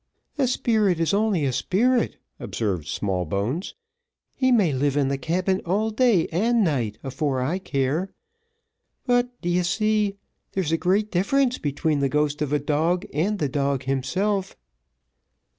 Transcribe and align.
"A 0.39 0.47
spirit 0.47 0.99
is 0.99 1.13
only 1.13 1.45
a 1.45 1.53
spirit," 1.53 2.15
observed 2.39 2.87
Smallbones; 2.87 3.75
"he 4.33 4.51
may 4.51 4.73
live 4.73 4.97
in 4.97 5.09
the 5.09 5.17
cabin 5.19 5.61
all 5.63 5.91
day 5.91 6.25
and 6.31 6.63
night 6.63 6.97
afore 7.03 7.39
I 7.39 7.59
care; 7.59 8.11
but, 9.05 9.39
d'ye 9.43 9.61
see, 9.61 10.17
there's 10.53 10.71
a 10.71 10.75
great 10.77 11.11
difference 11.11 11.59
between 11.59 11.99
the 11.99 12.09
ghost 12.09 12.41
of 12.41 12.51
a 12.51 12.57
dog, 12.57 13.05
and 13.13 13.37
the 13.37 13.47
dog 13.47 13.83
himself." 13.83 14.57